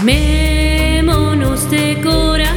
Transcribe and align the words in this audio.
Amémonos 0.00 1.70
de 1.70 1.96
corazón. 2.02 2.47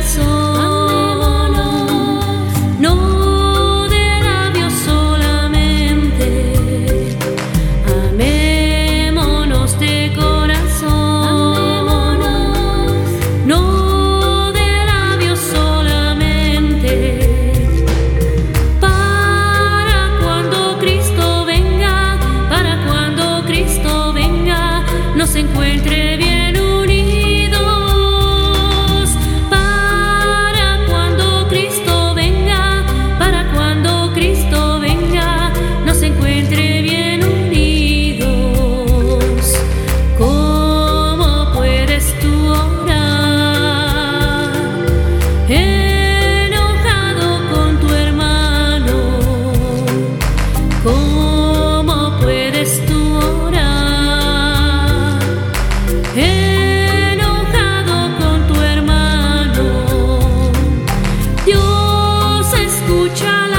escucha 62.82 63.51